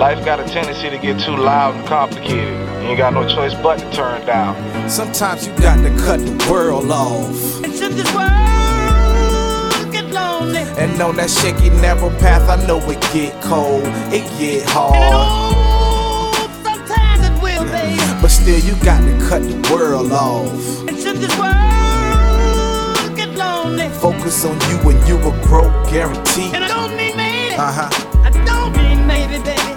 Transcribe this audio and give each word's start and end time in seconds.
Life 0.00 0.24
got 0.24 0.40
a 0.40 0.44
tendency 0.44 0.88
to 0.88 0.96
get 0.96 1.20
too 1.20 1.36
loud 1.36 1.74
and 1.74 1.86
complicated. 1.86 2.54
You 2.82 2.88
ain't 2.88 2.96
got 2.96 3.12
no 3.12 3.28
choice 3.28 3.52
but 3.52 3.78
to 3.80 3.92
turn 3.92 4.24
down. 4.24 4.56
Sometimes 4.88 5.46
you 5.46 5.52
got 5.58 5.76
to 5.82 5.90
cut 6.04 6.20
the 6.20 6.48
world 6.50 6.90
off. 6.90 7.62
And 7.62 7.74
should 7.74 7.92
this 7.92 8.08
world 8.14 9.92
get 9.92 10.06
lonely? 10.10 10.60
And 10.82 10.98
on 11.02 11.16
that 11.16 11.28
shaky 11.28 11.68
narrow 11.68 12.08
path, 12.18 12.48
I 12.48 12.56
know 12.66 12.78
it 12.90 12.98
get 13.12 13.38
cold, 13.42 13.82
it 14.10 14.24
get 14.38 14.62
And 14.62 14.70
hard. 14.70 14.94
oh, 14.96 16.32
sometimes 16.64 17.20
it 17.28 17.42
will, 17.42 17.64
baby. 17.66 18.00
But 18.22 18.28
still, 18.28 18.58
you 18.58 18.74
got 18.82 19.00
to 19.04 19.12
cut 19.28 19.42
the 19.42 19.58
world 19.70 20.12
off. 20.12 20.48
And 20.88 20.96
should 20.98 21.16
this 21.18 21.36
world 21.38 23.16
get 23.18 23.28
lonely? 23.36 23.90
Focus 24.00 24.46
on 24.46 24.58
you 24.70 24.78
and 24.88 25.06
you 25.06 25.18
will 25.18 25.38
grow, 25.44 25.68
guaranteed. 25.90 26.54
And 26.54 26.64
I 26.64 26.68
don't 26.68 26.96
mean 26.96 27.14
maybe. 27.18 27.54
Uh 27.56 27.70
huh. 27.70 27.90
I 28.24 28.30
don't 28.46 28.74
mean 28.74 29.06
maybe, 29.06 29.36
baby. 29.44 29.76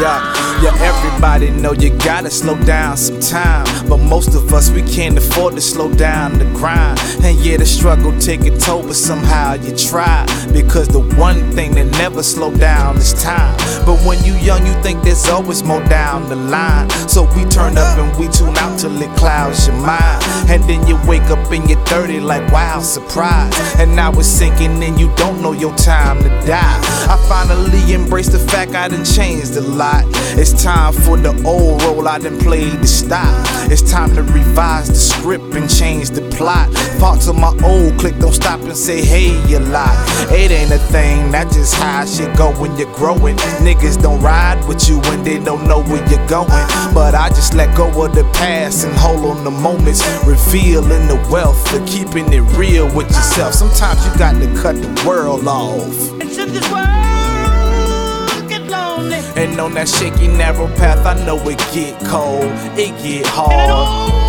Yeah, 0.00 0.62
yeah, 0.62 0.74
everybody 0.80 1.50
know 1.50 1.72
you 1.72 1.90
gotta 1.98 2.30
slow 2.30 2.56
down 2.64 2.96
sometime. 2.96 3.66
But 3.88 3.98
most 3.98 4.34
of 4.34 4.52
us, 4.54 4.70
we 4.70 4.82
can't 4.82 5.18
afford 5.18 5.54
to 5.54 5.60
slow 5.60 5.92
down 5.92 6.38
the 6.38 6.46
grind. 6.46 6.98
And 7.22 7.38
yeah, 7.52 7.58
the 7.58 7.66
struggle 7.66 8.18
take 8.18 8.40
a 8.46 8.56
toll, 8.56 8.82
but 8.82 8.96
somehow 8.96 9.52
you 9.52 9.76
try. 9.76 10.24
Because 10.54 10.88
the 10.88 11.00
one 11.20 11.52
thing 11.52 11.74
that 11.74 11.84
never 11.98 12.22
slow 12.22 12.50
down 12.56 12.96
is 12.96 13.12
time. 13.22 13.54
But 13.84 14.00
when 14.06 14.24
you 14.24 14.32
young, 14.36 14.64
you 14.66 14.72
think 14.82 15.02
there's 15.02 15.28
always 15.28 15.62
more 15.62 15.84
down 15.84 16.30
the 16.30 16.36
line. 16.36 16.88
So 17.08 17.24
we 17.36 17.44
turn 17.44 17.76
up 17.76 17.98
and 17.98 18.10
we 18.18 18.28
tune 18.28 18.56
out 18.56 18.78
till 18.78 18.96
it 19.02 19.14
clouds 19.18 19.66
your 19.66 19.76
mind. 19.76 20.24
And 20.48 20.64
then 20.64 20.86
you 20.86 20.98
wake 21.06 21.28
up 21.28 21.52
in 21.52 21.68
your 21.68 21.78
30 21.86 22.20
like 22.20 22.50
wow, 22.50 22.80
surprise. 22.80 23.52
And 23.78 23.94
now 23.94 24.12
it's 24.12 24.28
sinking 24.28 24.82
and 24.82 24.98
you 24.98 25.14
don't 25.16 25.42
know 25.42 25.52
your 25.52 25.74
time 25.76 26.22
to 26.22 26.30
die. 26.46 26.78
I 27.12 27.16
finally 27.28 27.92
embrace 27.92 28.28
the 28.28 28.38
fact 28.38 28.74
I 28.74 28.88
done 28.88 29.04
changed 29.04 29.56
a 29.56 29.60
lot. 29.60 30.04
It's 30.38 30.62
time 30.62 30.94
for 30.94 31.18
the 31.18 31.34
old 31.44 31.82
role 31.82 32.08
I 32.08 32.18
done 32.18 32.38
played 32.38 32.80
to 32.80 32.86
stop. 32.86 33.46
It's 33.70 33.82
time 33.82 34.14
to 34.14 34.22
revise 34.22 34.88
the 34.88 34.94
script 34.94 35.54
and 35.54 35.68
change 35.68 36.10
the 36.10 36.22
plot. 36.30 36.72
Parts 36.98 37.28
of 37.28 37.41
my 37.42 37.52
old 37.64 37.98
clique 37.98 38.16
don't 38.20 38.32
stop 38.32 38.60
and 38.60 38.76
say 38.76 39.04
hey 39.04 39.34
a 39.54 39.58
lot. 39.58 39.92
It 40.30 40.52
ain't 40.52 40.70
a 40.70 40.78
thing, 40.78 41.32
that's 41.32 41.56
just 41.56 41.74
how 41.74 42.04
shit 42.04 42.34
go 42.36 42.52
when 42.52 42.78
you're 42.78 42.94
growing. 42.94 43.36
Niggas 43.66 44.00
don't 44.00 44.22
ride 44.22 44.64
with 44.68 44.88
you 44.88 45.00
when 45.10 45.24
they 45.24 45.40
don't 45.40 45.66
know 45.66 45.82
where 45.82 46.08
you're 46.08 46.26
going. 46.28 46.48
But 46.94 47.16
I 47.16 47.30
just 47.30 47.54
let 47.54 47.76
go 47.76 47.88
of 48.04 48.14
the 48.14 48.22
past 48.32 48.84
and 48.86 48.94
hold 48.96 49.24
on 49.24 49.42
the 49.42 49.50
moments, 49.50 50.02
revealing 50.24 51.08
the 51.08 51.16
wealth 51.32 51.74
of 51.74 51.84
keeping 51.84 52.32
it 52.32 52.42
real 52.56 52.86
with 52.94 53.08
yourself. 53.08 53.54
Sometimes 53.54 54.06
you 54.06 54.16
got 54.16 54.34
to 54.40 54.46
cut 54.62 54.76
the 54.76 55.04
world 55.04 55.48
off. 55.48 55.92
Should 56.32 56.50
this 56.50 56.70
world 56.70 58.48
get 58.48 58.62
lonely? 58.70 59.18
And 59.34 59.58
on 59.60 59.74
that 59.74 59.88
shaky 59.88 60.28
narrow 60.28 60.68
path, 60.76 61.04
I 61.04 61.14
know 61.26 61.40
it 61.48 61.58
get 61.74 61.98
cold, 62.04 62.52
it 62.78 62.96
get 63.02 63.26
hard. 63.26 64.21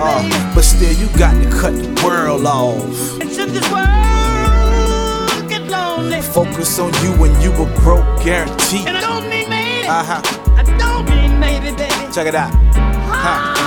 Uh, 0.00 0.54
but 0.54 0.62
still, 0.62 0.92
you 0.92 1.08
got 1.18 1.32
to 1.42 1.50
cut 1.50 1.74
the 1.74 1.88
world 2.04 2.46
off. 2.46 2.78
Should 3.34 3.50
this 3.50 3.68
world 3.72 5.48
get 5.48 5.62
lonely? 5.68 6.22
Focus 6.22 6.78
on 6.78 6.92
you 7.02 7.12
and 7.24 7.42
you 7.42 7.50
will 7.52 7.72
grow, 7.78 8.02
guaranteed. 8.22 8.86
And 8.86 8.96
I 8.96 9.00
don't 9.00 9.28
mean 9.28 9.48
maybe. 9.50 9.88
Uh 9.88 10.04
huh. 10.04 10.22
I 10.56 10.62
don't 10.78 11.04
mean 11.10 11.40
maybe, 11.40 11.74
baby. 11.76 12.12
Check 12.12 12.28
it 12.28 12.34
out. 12.34 12.52
Huh. 13.10 13.57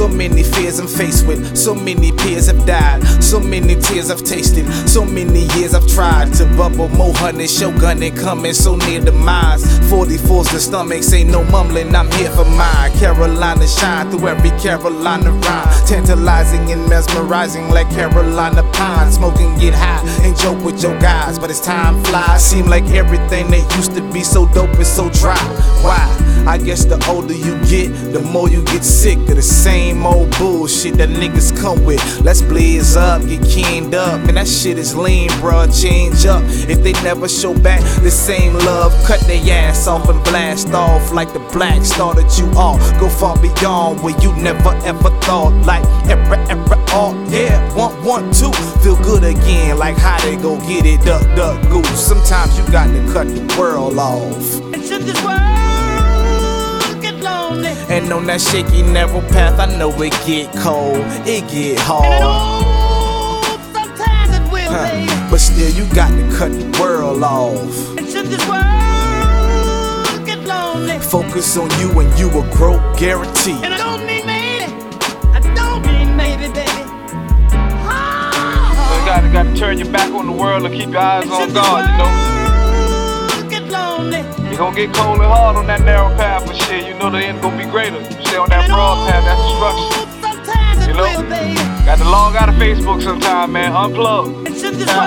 So 0.00 0.08
many 0.08 0.42
fears 0.42 0.78
I'm 0.78 0.88
faced 0.88 1.26
with. 1.26 1.54
So 1.54 1.74
many 1.74 2.10
peers 2.10 2.46
have 2.46 2.64
died. 2.64 3.02
So 3.22 3.38
many 3.38 3.74
tears 3.74 4.10
I've 4.10 4.24
tasted. 4.24 4.64
So 4.88 5.04
many 5.04 5.40
years 5.58 5.74
I've 5.74 5.86
tried 5.86 6.32
to 6.36 6.46
bubble 6.56 6.88
more 6.88 7.12
honey, 7.16 7.46
shogun 7.46 8.02
and 8.02 8.16
coming 8.16 8.54
so 8.54 8.76
near 8.76 9.02
demise. 9.02 9.62
44s 9.90 10.50
the 10.52 10.58
stomachs, 10.58 11.12
ain't 11.12 11.28
no 11.28 11.44
mumbling. 11.44 11.94
I'm 11.94 12.10
here 12.12 12.30
for 12.30 12.46
mine. 12.46 12.92
Carolina 12.92 13.68
shine 13.68 14.10
through 14.10 14.28
every 14.28 14.58
Carolina 14.58 15.32
rhyme. 15.32 15.86
Tantalizing 15.86 16.72
and 16.72 16.88
mesmerizing 16.88 17.68
like 17.68 17.90
Carolina 17.90 18.62
pine. 18.72 19.12
Smoking, 19.12 19.54
get 19.58 19.74
high 19.74 20.02
and 20.24 20.34
joke 20.34 20.64
with 20.64 20.82
your 20.82 20.98
guys. 20.98 21.38
But 21.38 21.50
as 21.50 21.60
time 21.60 22.02
flies, 22.04 22.42
seem 22.42 22.68
like 22.68 22.84
everything 22.84 23.50
that 23.50 23.76
used 23.76 23.94
to 23.96 24.12
be 24.14 24.22
so 24.22 24.46
dope 24.54 24.80
is 24.80 24.90
so 24.90 25.10
dry. 25.10 25.36
Why? 25.82 26.29
I 26.46 26.58
guess 26.58 26.84
the 26.84 27.02
older 27.08 27.34
you 27.34 27.54
get, 27.66 27.88
the 28.12 28.20
more 28.20 28.48
you 28.48 28.64
get 28.64 28.84
sick 28.84 29.18
of 29.18 29.36
the 29.36 29.42
same 29.42 30.04
old 30.06 30.30
bullshit 30.38 30.94
that 30.94 31.08
niggas 31.08 31.56
come 31.60 31.84
with. 31.84 32.02
Let's 32.20 32.42
blaze 32.42 32.96
up, 32.96 33.22
get 33.26 33.42
keened 33.44 33.94
up, 33.94 34.20
and 34.28 34.36
that 34.36 34.48
shit 34.48 34.78
is 34.78 34.94
lean, 34.96 35.28
bruh. 35.40 35.68
Change 35.70 36.26
up. 36.26 36.42
If 36.68 36.82
they 36.82 36.92
never 37.04 37.28
show 37.28 37.54
back 37.54 37.80
the 38.02 38.10
same 38.10 38.54
love, 38.54 38.92
cut 39.04 39.20
their 39.20 39.42
ass 39.52 39.86
off 39.86 40.08
and 40.08 40.22
blast 40.24 40.72
off 40.72 41.12
like 41.12 41.32
the 41.32 41.40
black 41.52 41.84
started 41.84 42.26
you 42.38 42.46
off. 42.58 42.80
Go 42.98 43.08
far 43.08 43.36
beyond 43.40 44.02
where 44.02 44.18
you 44.20 44.32
never 44.36 44.74
ever 44.84 45.10
thought. 45.20 45.52
Like 45.64 45.84
ever, 46.08 46.34
ever, 46.50 46.76
all 46.92 47.14
yeah. 47.30 47.60
One, 47.76 47.92
one, 48.04 48.32
two, 48.32 48.52
feel 48.82 48.96
good 49.02 49.24
again. 49.24 49.78
Like 49.78 49.96
how 49.96 50.18
they 50.20 50.36
go 50.36 50.58
get 50.60 50.86
it, 50.86 51.04
duck, 51.04 51.22
duck, 51.36 51.60
goose. 51.68 52.00
Sometimes 52.00 52.58
you 52.58 52.66
got 52.72 52.86
to 52.86 53.12
cut 53.12 53.26
the 53.26 53.56
world 53.58 53.98
off. 53.98 54.42
Should 54.86 55.02
this 55.02 55.22
world? 55.24 55.49
And 57.90 58.12
on 58.12 58.24
that 58.26 58.40
shaky 58.40 58.82
narrow 58.82 59.20
path, 59.20 59.58
I 59.58 59.66
know 59.76 59.90
it 60.02 60.12
get 60.24 60.52
cold, 60.56 60.96
it 61.26 61.42
get 61.50 61.78
And 61.78 61.80
hard. 61.80 62.20
oh, 62.22 63.42
sometimes 63.74 64.30
it 64.36 64.42
will, 64.52 64.70
Huh. 64.70 65.28
But 65.30 65.40
still, 65.40 65.70
you 65.70 65.84
got 65.92 66.10
to 66.10 66.36
cut 66.36 66.52
the 66.52 66.66
world 66.80 67.22
off. 67.24 67.74
Should 68.10 68.26
this 68.26 68.46
world 68.48 70.24
get 70.26 70.38
lonely? 70.46 70.98
Focus 71.00 71.56
on 71.56 71.68
you 71.80 71.98
and 71.98 72.16
you 72.18 72.28
will 72.28 72.48
grow, 72.54 72.78
guaranteed. 72.96 73.56
And 73.64 73.74
I 73.74 73.78
don't 73.78 74.06
mean 74.06 74.24
maybe. 74.24 74.66
I 75.34 75.40
don't 75.54 75.82
mean 75.84 76.16
maybe, 76.16 76.46
baby. 76.52 76.84
So 77.50 78.94
you 78.96 79.04
gotta, 79.04 79.28
gotta 79.32 79.52
turn 79.56 79.78
your 79.78 79.90
back 79.90 80.12
on 80.12 80.26
the 80.26 80.32
world 80.32 80.64
and 80.64 80.72
keep 80.74 80.90
your 80.90 80.98
eyes 81.00 81.26
on 81.28 81.52
God, 81.52 81.90
you 81.90 81.96
know? 81.98 82.10
know. 83.42 83.50
Get 83.50 83.64
lonely. 83.68 84.22
Gonna 84.60 84.76
get 84.76 84.92
cold 84.92 85.16
and 85.16 85.24
hard 85.24 85.56
on 85.56 85.66
that 85.68 85.80
narrow 85.80 86.14
path, 86.16 86.44
but 86.46 86.54
shit, 86.54 86.86
you 86.86 86.92
know 86.92 87.08
the 87.08 87.16
end 87.16 87.40
gonna 87.40 87.56
be 87.56 87.64
greater. 87.64 87.98
You 87.98 88.26
stay 88.26 88.36
on 88.36 88.50
that 88.50 88.68
broad 88.68 89.08
path, 89.08 89.24
that's 89.24 89.40
destruction. 89.48 90.86
You 90.86 90.94
know? 91.00 91.84
Got 91.86 91.96
to 91.96 92.04
log 92.04 92.36
out 92.36 92.50
of 92.50 92.56
Facebook 92.56 93.02
sometime, 93.02 93.52
man. 93.52 93.72
Unplug. 93.72 94.46
Should 94.60 94.74
this 94.74 94.86
Yeah. 94.86 95.00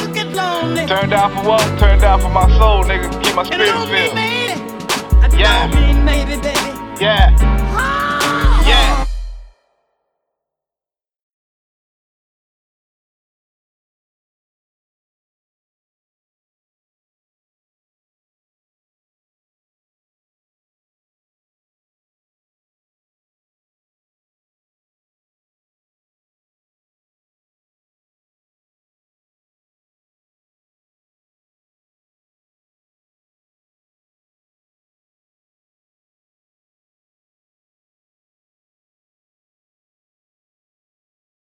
world 0.00 0.14
get 0.14 0.32
lonely? 0.32 0.86
Turn 0.86 1.10
down 1.10 1.36
for 1.36 1.42
what? 1.42 1.78
Turn 1.78 2.00
down 2.00 2.20
for 2.22 2.30
my 2.30 2.48
soul, 2.56 2.84
nigga. 2.84 3.10
Keep 3.22 3.34
my 3.34 3.42
spirit 3.42 3.68
filled. 3.68 4.19